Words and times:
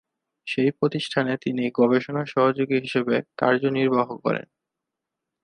সেই 0.47 0.69
প্রতিষ্ঠানে 0.71 1.33
তিনি 1.37 1.63
গবেষণা 1.73 2.23
সহযোগী 2.25 2.77
হিসেবে 2.79 3.15
কার্যনির্বাহ 3.37 4.07
করেন। 4.17 4.47